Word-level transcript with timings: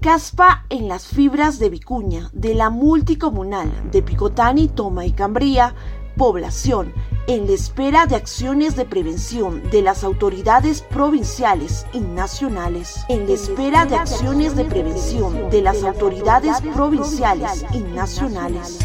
caspa 0.00 0.66
en 0.68 0.88
las 0.88 1.06
fibras 1.06 1.58
de 1.58 1.70
vicuña 1.70 2.30
de 2.32 2.54
la 2.54 2.70
multicomunal 2.70 3.70
de 3.90 4.02
Picotani, 4.02 4.68
Toma 4.68 5.06
y 5.06 5.12
Cambría, 5.12 5.74
población 6.16 6.92
en 7.26 7.46
la 7.46 7.52
espera 7.52 8.06
de 8.06 8.16
acciones 8.16 8.76
de 8.76 8.84
prevención 8.84 9.62
de 9.70 9.82
las 9.82 10.04
autoridades 10.04 10.82
provinciales 10.82 11.86
y 11.92 12.00
nacionales. 12.00 13.04
En 13.08 13.26
la 13.26 13.32
espera 13.32 13.86
de 13.86 13.96
acciones 13.96 14.54
de 14.56 14.64
prevención 14.64 15.50
de 15.50 15.62
las 15.62 15.82
autoridades 15.82 16.60
provinciales 16.74 17.64
y 17.72 17.80
nacionales. 17.80 18.78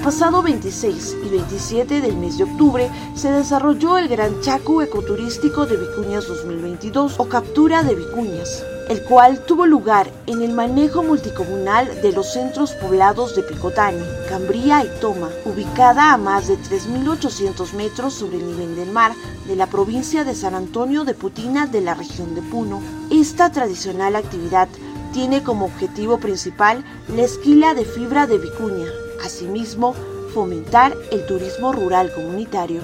Pasado 0.00 0.42
26 0.42 1.16
y 1.26 1.28
27 1.28 2.00
del 2.00 2.16
mes 2.16 2.38
de 2.38 2.44
octubre 2.44 2.90
se 3.14 3.30
desarrolló 3.30 3.98
el 3.98 4.08
Gran 4.08 4.40
Chaco 4.40 4.80
Ecoturístico 4.80 5.66
de 5.66 5.76
Vicuñas 5.76 6.26
2022 6.26 7.16
o 7.18 7.28
Captura 7.28 7.82
de 7.82 7.94
Vicuñas, 7.94 8.64
el 8.88 9.02
cual 9.04 9.44
tuvo 9.44 9.66
lugar 9.66 10.10
en 10.26 10.40
el 10.40 10.52
manejo 10.52 11.02
multicomunal 11.02 12.00
de 12.00 12.12
los 12.12 12.32
centros 12.32 12.72
poblados 12.72 13.36
de 13.36 13.42
Picotani, 13.42 14.02
Cambría 14.28 14.84
y 14.84 15.00
Toma, 15.00 15.28
ubicada 15.44 16.14
a 16.14 16.16
más 16.16 16.48
de 16.48 16.56
3.800 16.56 17.74
metros 17.74 18.14
sobre 18.14 18.38
el 18.38 18.46
nivel 18.46 18.76
del 18.76 18.90
mar 18.90 19.12
de 19.46 19.54
la 19.54 19.66
provincia 19.66 20.24
de 20.24 20.34
San 20.34 20.54
Antonio 20.54 21.04
de 21.04 21.12
Putina 21.12 21.66
de 21.66 21.82
la 21.82 21.94
región 21.94 22.34
de 22.34 22.40
Puno. 22.40 22.80
Esta 23.10 23.52
tradicional 23.52 24.16
actividad 24.16 24.68
tiene 25.12 25.42
como 25.42 25.66
objetivo 25.66 26.18
principal 26.18 26.84
la 27.14 27.22
esquila 27.22 27.74
de 27.74 27.84
fibra 27.84 28.26
de 28.26 28.38
vicuña, 28.38 28.86
asimismo 29.24 29.94
fomentar 30.34 30.96
el 31.10 31.26
turismo 31.26 31.72
rural 31.72 32.12
comunitario. 32.14 32.80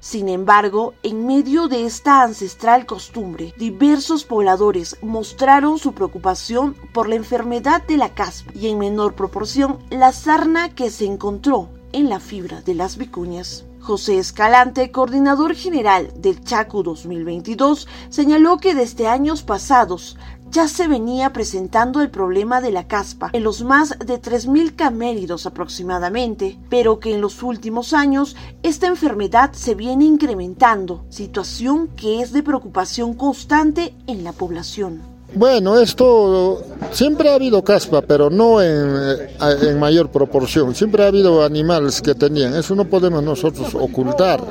Sin 0.00 0.28
embargo, 0.28 0.94
en 1.02 1.26
medio 1.26 1.66
de 1.66 1.84
esta 1.84 2.22
ancestral 2.22 2.86
costumbre, 2.86 3.52
diversos 3.58 4.24
pobladores 4.24 4.96
mostraron 5.02 5.78
su 5.78 5.92
preocupación 5.92 6.76
por 6.94 7.08
la 7.08 7.16
enfermedad 7.16 7.82
de 7.86 7.96
la 7.96 8.14
caspa 8.14 8.52
y 8.54 8.68
en 8.68 8.78
menor 8.78 9.14
proporción 9.14 9.78
la 9.90 10.12
sarna 10.12 10.74
que 10.74 10.90
se 10.90 11.04
encontró 11.04 11.68
en 11.92 12.08
la 12.08 12.20
fibra 12.20 12.60
de 12.62 12.74
las 12.74 12.96
vicuñas. 12.96 13.64
José 13.80 14.18
Escalante, 14.18 14.90
coordinador 14.92 15.54
general 15.54 16.12
del 16.14 16.44
Chaco 16.44 16.82
2022, 16.82 17.88
señaló 18.10 18.58
que 18.58 18.74
desde 18.74 19.08
años 19.08 19.42
pasados 19.42 20.16
ya 20.50 20.68
se 20.68 20.88
venía 20.88 21.32
presentando 21.32 22.00
el 22.00 22.10
problema 22.10 22.60
de 22.60 22.70
la 22.70 22.86
caspa 22.86 23.30
en 23.32 23.44
los 23.44 23.62
más 23.62 23.98
de 23.98 24.20
3.000 24.20 24.74
caméridos 24.76 25.46
aproximadamente, 25.46 26.58
pero 26.68 27.00
que 27.00 27.14
en 27.14 27.20
los 27.20 27.42
últimos 27.42 27.92
años 27.92 28.36
esta 28.62 28.86
enfermedad 28.86 29.52
se 29.52 29.74
viene 29.74 30.04
incrementando, 30.04 31.04
situación 31.10 31.88
que 31.88 32.20
es 32.20 32.32
de 32.32 32.42
preocupación 32.42 33.14
constante 33.14 33.94
en 34.06 34.24
la 34.24 34.32
población. 34.32 35.17
Bueno, 35.34 35.78
esto 35.78 36.62
siempre 36.90 37.28
ha 37.28 37.34
habido 37.34 37.62
caspa, 37.62 38.00
pero 38.00 38.30
no 38.30 38.62
en, 38.62 39.28
en, 39.62 39.78
mayor 39.78 40.10
proporción. 40.10 40.74
Siempre 40.74 41.04
ha 41.04 41.08
habido 41.08 41.44
animales 41.44 42.00
que 42.00 42.14
tenían. 42.14 42.54
Eso 42.54 42.74
no 42.74 42.86
podemos 42.86 43.22
nosotros 43.22 43.74
ocultar. 43.74 44.42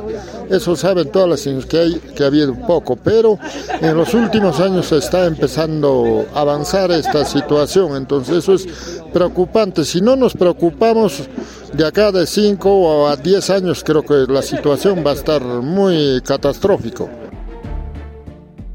Eso 0.50 0.75
saben 0.75 1.11
todas 1.11 1.45
las 1.45 1.66
que 1.66 1.80
hay 1.80 1.95
que 2.16 2.23
ha 2.23 2.28
habido 2.28 2.53
poco, 2.67 2.95
pero 2.95 3.39
en 3.81 3.97
los 3.97 4.14
últimos 4.14 4.59
años 4.59 4.92
está 4.92 5.25
empezando 5.25 6.25
a 6.34 6.42
avanzar 6.42 6.91
esta 6.91 7.25
situación. 7.25 7.95
Entonces 7.95 8.38
eso 8.38 8.53
es 8.53 8.67
preocupante. 9.12 9.84
Si 9.84 10.00
no 10.00 10.16
nos 10.16 10.36
preocupamos 10.36 11.23
de 11.73 11.86
acá 11.86 12.12
de 12.12 12.28
5 12.28 13.08
a 13.08 13.16
10 13.16 13.50
años, 13.50 13.84
creo 13.84 14.03
que 14.03 14.31
la 14.31 14.44
situación 14.44 15.03
va 15.06 15.12
a 15.12 15.16
estar 15.16 15.41
muy 15.44 16.22
catastrófico. 16.22 17.09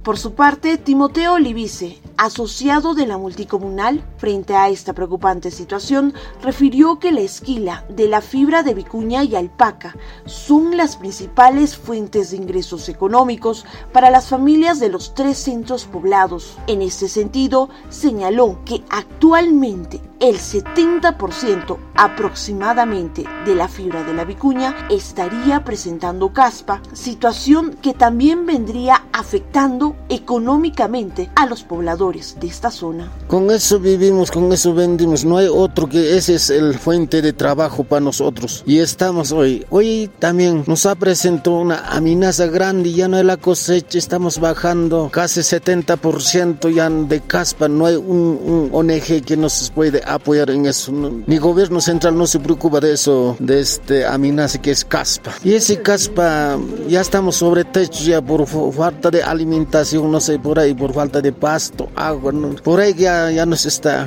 Por 0.03 0.19
su 0.19 0.35
parte, 0.35 0.79
Timoteo 0.79 1.35
Olivice, 1.35 2.01
asociado 2.17 2.95
de 2.95 3.07
la 3.07 3.19
multicomunal, 3.19 4.03
frente 4.23 4.55
a 4.55 4.69
esta 4.69 4.93
preocupante 4.93 5.51
situación, 5.51 6.15
refirió 6.45 7.01
que 7.01 7.11
la 7.11 7.23
esquila 7.23 7.85
de 7.89 8.07
la 8.07 8.21
fibra 8.21 8.63
de 8.63 8.73
vicuña 8.73 9.25
y 9.25 9.35
alpaca 9.35 9.97
son 10.27 10.77
las 10.77 10.97
principales 10.97 11.77
fuentes 11.77 12.31
de 12.31 12.37
ingresos 12.37 12.89
económicos 12.89 13.67
para 13.93 14.11
las 14.11 14.29
familias 14.29 14.79
de 14.79 14.91
los 14.91 15.17
tres 15.17 15.39
centros 15.39 15.87
poblados. 15.87 16.57
En 16.69 16.83
este 16.83 17.09
sentido, 17.09 17.69
señaló 17.89 18.61
que 18.65 18.85
actualmente 18.91 20.01
el 20.21 20.37
70% 20.37 21.79
aproximadamente 21.97 23.25
de 23.45 23.57
la 23.57 23.67
fibra 23.67 24.05
de 24.05 24.15
la 24.15 24.25
vicuña 24.25 24.87
estaría 24.89 25.65
presentando 25.65 26.33
caspa, 26.33 26.81
situación 26.93 27.77
que 27.83 27.93
también 27.93 28.47
vendría 28.47 29.05
afectando 29.13 29.97
económicamente 30.09 31.29
a 31.35 31.47
los 31.47 31.65
pobladores 31.65 32.37
de 32.39 32.47
esta 32.47 32.71
zona. 32.71 33.11
Con 33.27 33.51
eso 33.51 33.81
vivimos, 33.81 34.12
con 34.31 34.53
eso 34.53 34.75
vendimos, 34.75 35.25
no 35.25 35.39
hay 35.39 35.49
otro 35.49 35.89
que 35.89 36.17
ese 36.17 36.35
es 36.35 36.51
el 36.51 36.79
fuente 36.79 37.23
de 37.23 37.33
trabajo 37.33 37.85
para 37.85 38.01
nosotros. 38.01 38.63
Y 38.67 38.79
estamos 38.79 39.33
hoy, 39.33 39.65
hoy 39.71 40.11
también 40.19 40.65
nos 40.67 40.87
ha 40.87 40.95
presentado 40.95 41.59
una 41.59 41.89
amenaza 41.89 42.47
grande, 42.47 42.93
ya 42.93 43.09
no 43.09 43.17
hay 43.17 43.25
la 43.25 43.37
cosecha, 43.37 43.99
estamos 43.99 44.39
bajando 44.39 45.11
casi 45.13 45.41
70% 45.41 46.71
ya 46.71 46.89
de 46.91 47.21
caspa, 47.21 47.69
no 47.69 47.87
hay 47.87 47.97
un, 47.97 48.39
un 48.45 48.71
ONG 48.73 49.25
que 49.25 49.37
nos 49.37 49.71
puede 49.75 50.03
apoyar 50.05 50.51
en 50.51 50.67
eso. 50.67 50.93
Ni 50.93 51.39
gobierno 51.39 51.81
central 51.81 52.17
no 52.17 52.27
se 52.27 52.39
preocupa 52.39 52.81
de 52.81 52.93
eso, 52.93 53.37
de 53.39 53.61
este 53.61 54.05
amenaza 54.05 54.61
que 54.61 54.71
es 54.71 54.85
caspa. 54.85 55.33
Y 55.45 55.55
ese 55.55 55.81
caspa 55.81 56.59
ya 56.89 57.01
estamos 57.01 57.37
sobre 57.37 57.65
techo 57.65 58.05
ya 58.05 58.21
por 58.21 58.47
falta 58.47 59.11
de 59.11 59.23
alimentación, 59.23 60.11
no 60.11 60.21
sé, 60.21 60.39
por 60.39 60.59
ahí, 60.59 60.75
por 60.75 60.93
falta 60.93 61.21
de 61.21 61.33
pasto, 61.33 61.89
agua, 61.95 62.33
por 62.63 62.81
ahí 62.81 62.95
ya, 62.95 63.31
ya 63.31 63.47
nos 63.47 63.67
está, 63.67 64.02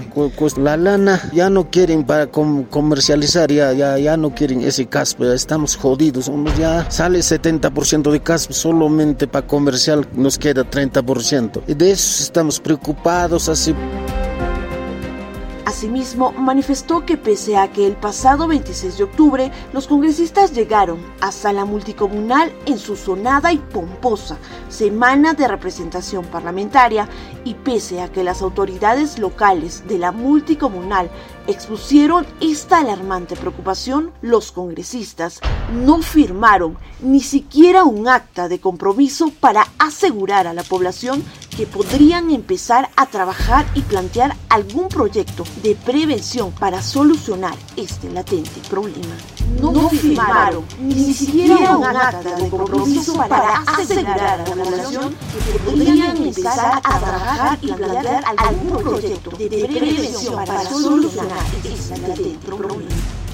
la 0.58 0.78
lana 0.78 1.22
ya 1.34 1.50
no 1.50 1.70
quieren 1.70 2.04
para 2.04 2.28
comercializar, 2.28 3.52
ya, 3.52 3.74
ya, 3.74 3.98
ya 3.98 4.18
no 4.18 4.34
quieren 4.34 4.62
ese 4.62 4.86
caspa, 4.86 5.34
estamos 5.34 5.76
jodidos, 5.76 6.32
ya 6.58 6.90
sale 6.90 7.20
70% 7.20 8.12
de 8.12 8.20
caspa 8.20 8.54
solamente 8.54 9.28
para 9.28 9.48
comercial, 9.48 10.08
nos 10.14 10.38
queda 10.38 10.64
30%. 10.64 11.62
Y 11.68 11.74
de 11.74 11.92
eso 11.92 12.24
estamos 12.24 12.60
preocupados 12.60 13.50
así. 13.50 13.74
Asimismo, 15.66 16.32
manifestó 16.32 17.08
que 17.08 17.18
pese 17.18 17.58
a 17.58 17.72
que 17.72 17.88
el 17.88 17.96
pasado 17.96 18.48
26 18.48 19.00
de 19.00 19.04
octubre 19.04 19.52
los 19.74 19.88
congresistas 19.88 20.54
llegaron 20.54 21.00
hasta 21.22 21.52
la 21.54 21.66
multicomunal 21.66 22.54
en 22.68 22.78
su 22.78 22.96
sonada 22.96 23.52
y 23.52 23.58
pomposa 23.58 24.38
semana 24.70 25.34
de 25.34 25.48
representación 25.48 26.24
parlamentaria 26.26 27.10
y 27.46 27.56
pese 27.56 28.02
a 28.02 28.12
que 28.12 28.24
las 28.24 28.44
autoridades 28.44 29.18
locales 29.18 29.88
de 29.88 29.98
la 29.98 30.12
multicomunal 30.12 31.10
expusieron 31.48 32.28
esta 32.42 32.80
alarmante 32.80 33.36
preocupación, 33.36 34.12
los 34.22 34.52
congresistas 34.52 35.42
no 35.74 36.02
firmaron 36.04 36.78
ni 37.02 37.22
siquiera 37.22 37.86
un 37.86 38.08
acta 38.08 38.48
de 38.48 38.60
compromiso 38.60 39.32
para 39.40 39.68
asegurar 39.80 40.46
a 40.46 40.54
la 40.54 40.64
población 40.64 41.24
que 41.56 41.66
podrían 41.66 42.32
empezar 42.32 42.90
a 42.96 43.06
trabajar 43.06 43.66
y 43.76 43.82
plantear 43.82 44.36
algún 44.50 44.90
proyecto 44.90 45.44
de 45.64 45.76
prevención 45.76 46.52
para 46.52 46.82
solucionar 46.82 47.56
este 47.78 48.10
latente 48.10 48.60
problema. 48.70 49.16
No, 49.62 49.90
firmaron 49.90 50.66
ni 50.80 51.14
siquiera 51.14 51.78
un 51.78 51.84
acta 51.86 52.36
de 52.36 52.50
compromiso 52.50 53.14
para 53.16 53.60
asegurar 53.60 54.42
a 54.42 54.56
la 54.56 54.64
población 54.64 55.16
que 55.54 55.60
podrían 55.60 56.18
empezar 56.18 56.82
a 56.84 57.00
trabajar 57.00 57.58
y 57.62 57.72
plantear 57.72 58.24
algún 58.38 58.78
proyecto 58.84 59.30
de 59.32 59.48
prevención 59.50 60.36
para 60.36 60.62
solucionar 60.70 61.40
este 61.64 61.98
latente 62.00 62.38
problema. 62.46 63.25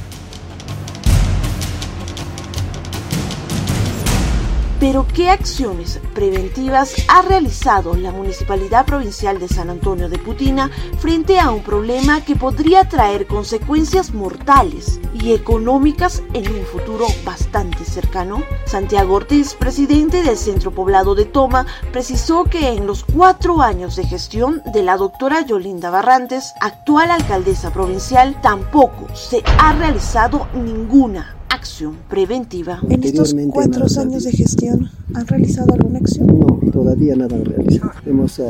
Pero 4.81 5.05
¿qué 5.13 5.29
acciones 5.29 5.99
preventivas 6.15 6.95
ha 7.07 7.21
realizado 7.21 7.93
la 7.93 8.11
Municipalidad 8.11 8.83
Provincial 8.83 9.39
de 9.39 9.47
San 9.47 9.69
Antonio 9.69 10.09
de 10.09 10.17
Putina 10.17 10.71
frente 10.97 11.39
a 11.39 11.51
un 11.51 11.61
problema 11.61 12.21
que 12.21 12.35
podría 12.35 12.89
traer 12.89 13.27
consecuencias 13.27 14.11
mortales 14.15 14.99
y 15.13 15.33
económicas 15.33 16.23
en 16.33 16.51
un 16.51 16.65
futuro 16.65 17.05
bastante 17.23 17.85
cercano? 17.85 18.41
Santiago 18.65 19.13
Ortiz, 19.13 19.53
presidente 19.53 20.23
del 20.23 20.35
Centro 20.35 20.71
Poblado 20.71 21.13
de 21.13 21.25
Toma, 21.25 21.67
precisó 21.91 22.45
que 22.45 22.69
en 22.69 22.87
los 22.87 23.03
cuatro 23.03 23.61
años 23.61 23.95
de 23.95 24.07
gestión 24.07 24.63
de 24.73 24.81
la 24.81 24.97
doctora 24.97 25.45
Yolinda 25.45 25.91
Barrantes, 25.91 26.55
actual 26.59 27.11
alcaldesa 27.11 27.71
provincial, 27.71 28.41
tampoco 28.41 29.13
se 29.13 29.43
ha 29.59 29.73
realizado 29.73 30.47
ninguna 30.55 31.35
acción 31.61 31.93
preventiva. 32.09 32.81
En 32.89 33.03
estos 33.03 33.35
cuatro 33.51 33.85
años 33.99 34.23
de 34.23 34.31
gestión, 34.31 34.89
¿han 35.13 35.27
realizado 35.27 35.73
alguna 35.75 35.99
acción? 35.99 36.25
No, 36.25 36.71
todavía 36.71 37.15
nada 37.15 37.35
han 37.35 37.45
realizado. 37.45 37.91
Hemos, 38.03 38.39
uh, 38.39 38.45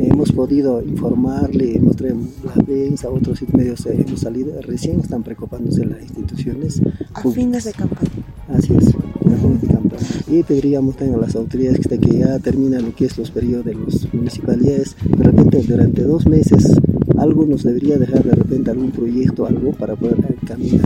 hemos 0.00 0.32
podido 0.32 0.82
informarle, 0.82 1.76
hemos 1.76 1.94
traído 1.94 2.18
la 2.44 2.60
prensa, 2.64 3.08
otros 3.10 3.40
medios 3.52 3.86
eh, 3.86 4.04
hemos 4.04 4.20
salido, 4.20 4.60
recién 4.60 4.98
están 4.98 5.22
preocupándose 5.22 5.84
las 5.86 6.02
instituciones. 6.02 6.82
A 7.14 7.22
fines 7.22 7.62
de 7.62 7.72
campaña. 7.72 8.10
Así 8.48 8.74
es, 8.76 8.92
Y 10.26 10.42
pediríamos 10.42 10.96
también 10.96 11.18
a 11.18 11.22
las 11.22 11.36
autoridades 11.36 11.86
que, 11.86 11.96
que 11.98 12.18
ya 12.18 12.40
termina 12.40 12.80
lo 12.80 12.92
que 12.92 13.04
es 13.04 13.16
los 13.18 13.30
periodos 13.30 13.66
de 13.66 13.74
las 13.74 14.12
municipalidades, 14.12 14.96
de 15.16 15.22
repente 15.22 15.62
durante 15.62 16.02
dos 16.02 16.26
meses 16.26 16.72
algo 17.18 17.46
nos 17.46 17.62
debería 17.62 17.96
dejar 17.98 18.22
de 18.24 18.32
repente 18.32 18.70
algún 18.70 18.90
proyecto, 18.90 19.46
algo 19.46 19.72
para 19.72 19.96
poder 19.96 20.36
caminar 20.44 20.82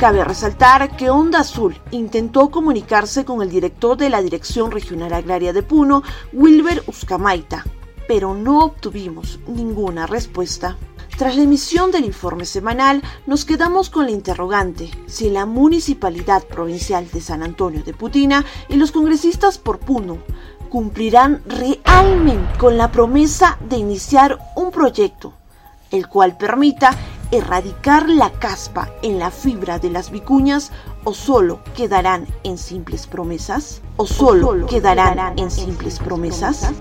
Cabe 0.00 0.24
resaltar 0.24 0.96
que 0.96 1.10
Onda 1.10 1.40
Azul 1.40 1.78
intentó 1.90 2.50
comunicarse 2.50 3.26
con 3.26 3.42
el 3.42 3.50
director 3.50 3.98
de 3.98 4.08
la 4.08 4.22
Dirección 4.22 4.70
Regional 4.70 5.12
Agraria 5.12 5.52
de 5.52 5.62
Puno, 5.62 6.02
Wilber 6.32 6.82
Uscamaita, 6.86 7.66
pero 8.08 8.32
no 8.32 8.60
obtuvimos 8.60 9.40
ninguna 9.46 10.06
respuesta. 10.06 10.78
Tras 11.18 11.36
la 11.36 11.42
emisión 11.42 11.90
del 11.90 12.06
informe 12.06 12.46
semanal, 12.46 13.02
nos 13.26 13.44
quedamos 13.44 13.90
con 13.90 14.06
la 14.06 14.12
interrogante 14.12 14.90
si 15.04 15.28
la 15.28 15.44
Municipalidad 15.44 16.44
Provincial 16.44 17.06
de 17.10 17.20
San 17.20 17.42
Antonio 17.42 17.82
de 17.82 17.92
Putina 17.92 18.46
y 18.70 18.76
los 18.76 18.92
congresistas 18.92 19.58
por 19.58 19.80
Puno 19.80 20.16
cumplirán 20.70 21.42
realmente 21.44 22.58
con 22.58 22.78
la 22.78 22.90
promesa 22.90 23.58
de 23.68 23.76
iniciar 23.76 24.38
un 24.56 24.70
proyecto, 24.70 25.34
el 25.90 26.08
cual 26.08 26.38
permita 26.38 26.96
erradicar 27.30 28.08
la 28.08 28.30
caspa 28.30 28.90
en 29.02 29.18
la 29.18 29.30
fibra 29.30 29.78
de 29.78 29.90
las 29.90 30.10
vicuñas 30.10 30.72
o 31.04 31.14
solo 31.14 31.60
quedarán 31.76 32.26
en 32.44 32.58
simples 32.58 33.06
promesas? 33.06 33.82
¿O 33.96 34.06
solo, 34.06 34.66
quedarán, 34.66 35.38
en 35.38 35.50
simples 35.50 35.98
promesas? 35.98 36.72